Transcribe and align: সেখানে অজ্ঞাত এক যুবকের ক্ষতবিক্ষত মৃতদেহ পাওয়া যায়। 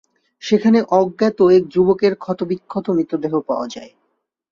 সেখানে 0.41 0.79
অজ্ঞাত 0.91 1.39
এক 1.49 1.63
যুবকের 1.67 2.13
ক্ষতবিক্ষত 2.15 2.85
মৃতদেহ 2.89 3.33
পাওয়া 3.39 3.67
যায়। 3.67 3.91